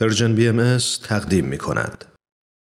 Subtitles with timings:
[0.00, 0.78] Persian BMS
[1.08, 2.04] تقدیم می کند.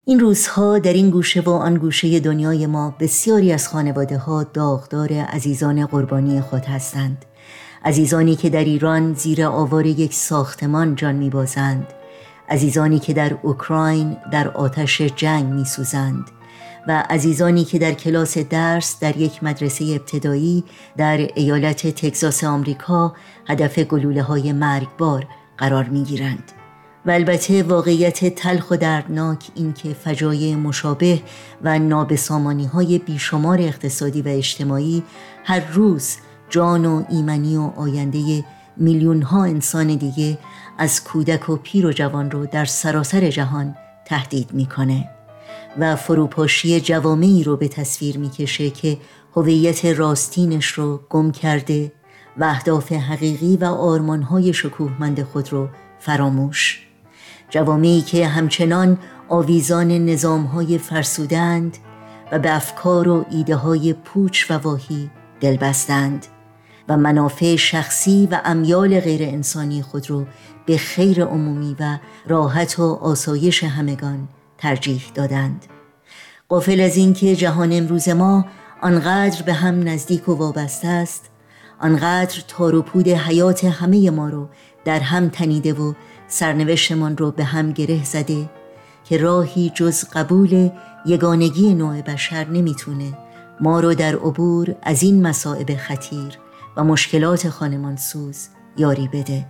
[0.07, 5.13] این روزها در این گوشه و آن گوشه دنیای ما بسیاری از خانواده ها داغدار
[5.13, 7.25] عزیزان قربانی خود هستند
[7.85, 11.87] عزیزانی که در ایران زیر آوار یک ساختمان جان می بازند
[12.49, 16.25] عزیزانی که در اوکراین در آتش جنگ می سوزند
[16.89, 20.65] و عزیزانی که در کلاس درس در یک مدرسه ابتدایی
[20.97, 23.15] در ایالت تگزاس آمریکا
[23.47, 25.27] هدف گلوله های مرگبار
[25.59, 26.56] قرار می گیرند.
[27.07, 31.23] و البته واقعیت تلخ و دردناک این که فجایع مشابه
[31.63, 35.03] و نابسامانی های بیشمار اقتصادی و اجتماعی
[35.45, 36.17] هر روز
[36.51, 38.45] جان و ایمنی و آینده
[38.77, 40.39] میلیون ها انسان دیگه
[40.79, 45.11] از کودک و پیر و جوان رو در سراسر جهان تهدید می‌کنه
[45.79, 48.99] و فروپاشی جوامعی رو به تصویر می‌کشه که
[49.37, 51.93] هویت راستینش رو گم کرده
[52.39, 56.86] و اهداف حقیقی و آرمانهای شکوهمند خود رو فراموش
[57.51, 61.79] جوامعی که همچنان آویزان نظامهای فرسودند
[62.33, 66.27] و به افکار و ایده های پوچ و واهی دل بستند
[66.89, 70.27] و منافع شخصی و امیال غیر انسانی خود را
[70.67, 75.67] به خیر عمومی و راحت و آسایش همگان ترجیح دادند.
[76.49, 78.45] قافل از اینکه جهان امروز ما
[78.83, 81.31] آنقدر به هم نزدیک و وابسته است
[81.81, 84.49] آنقدر تار و پود حیات همه ما رو
[84.85, 85.93] در هم تنیده و
[86.29, 88.51] سرنوشتمان رو به هم گره زده
[89.05, 90.71] که راهی جز قبول
[91.07, 93.19] یگانگی نوع بشر نمی‌تونه.
[93.61, 96.39] ما رو در عبور از این مصائب خطیر
[96.77, 99.47] و مشکلات خانمان سوز یاری بده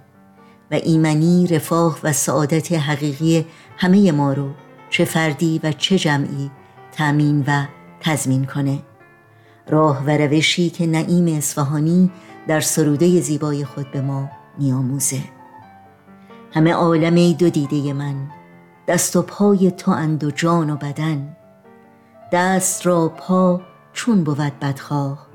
[0.70, 3.46] و ایمنی رفاه و سعادت حقیقی
[3.77, 4.50] همه ما رو
[4.90, 6.50] چه فردی و چه جمعی
[6.92, 7.64] تأمین و
[8.00, 8.78] تضمین کنه.
[9.68, 12.11] راه و روشی که نعیم اصفهانی
[12.48, 15.36] در سروده زیبای خود به ما میآموزه
[16.56, 18.30] همه عالم دو دیده من
[18.88, 21.36] دست و پای تو اند و جان و بدن.
[22.32, 23.60] دست را پا
[23.92, 25.27] چون بود بدخواه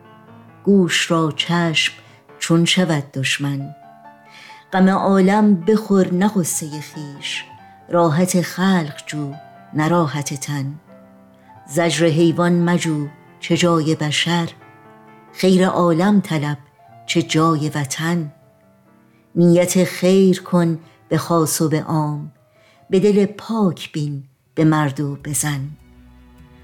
[0.64, 1.93] گوش را چشم
[2.39, 3.76] چون شود دشمن.
[4.73, 6.31] غم عالم بخور نه
[6.81, 7.43] خیش
[7.89, 9.33] راحت خلق جو
[9.73, 10.73] نراحت تن.
[11.67, 13.08] زجر حیوان مجو
[13.39, 14.49] چه جای بشر
[15.33, 16.58] خیر عالم طلب
[17.05, 18.31] چه جای وطن.
[19.36, 20.80] نیت خیر کن
[21.11, 22.32] به خاص و به عام
[22.89, 24.23] به دل پاک بین
[24.55, 25.70] به مرد و بزن.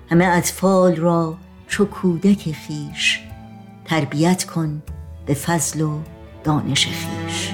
[0.10, 1.38] همه اطفال را
[1.68, 3.20] چو کودک خیش
[3.86, 4.84] تربیت کن
[5.26, 6.00] به فضل و
[6.44, 7.52] دانش خیش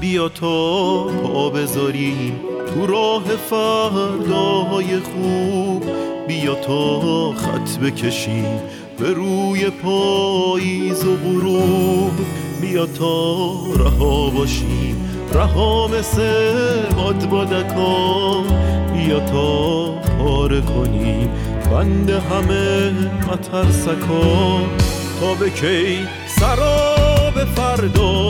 [0.00, 2.40] بیا تا پا بذاریم
[2.74, 5.84] تو راه فرداهای خوب.
[6.28, 8.60] بیا تا خط بکشیم
[8.98, 12.49] به روی پاییز و غروب.
[12.60, 14.96] بیا تا رها باشیم.
[15.32, 18.42] رها مثل باد بادکا
[18.92, 21.30] بیا تا پاره کنیم.
[21.70, 22.90] بند همه
[23.32, 24.60] مترسکا.
[25.20, 25.98] تا به کی؟
[26.40, 28.29] سراب فردا.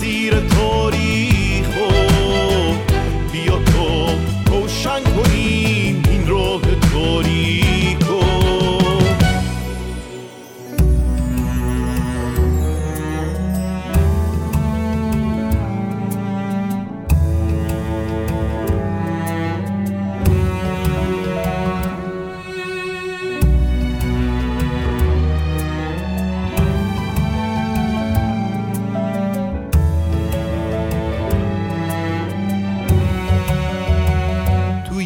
[0.00, 0.79] مسیر تاریخ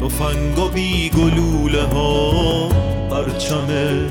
[0.00, 2.68] تفنگ و بی گلوله ها
[3.10, 3.68] پرچم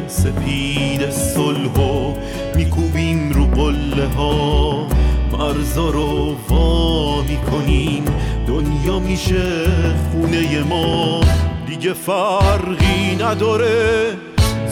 [0.07, 2.13] سپید صلح و
[2.55, 4.87] میکوبیم رو قله ها.
[5.31, 8.05] مرزا رو وا می‌کنیم
[8.47, 9.67] دنیا میشه
[10.11, 11.21] خونه ما.
[11.67, 14.13] دیگه فرقی نداره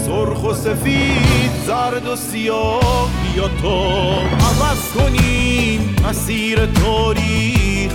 [0.06, 3.10] سرخ و سفید زرد و سیاه.
[3.34, 7.94] بیا تا عوض کنیم مسیر تاریخ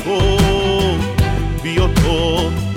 [1.63, 2.68] بیا تا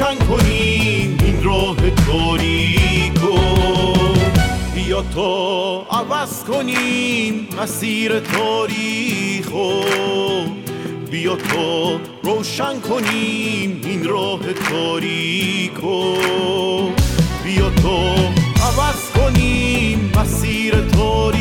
[0.00, 3.20] روشن کنیم این راه تاریک
[4.74, 9.48] بیا تا عوض کنیم مسیر تاریخ
[11.10, 16.14] بیا تا روشن کنیم این راه تاریکو
[17.44, 18.14] بیا تا
[18.64, 21.39] عوض کنیم مسیر تاریک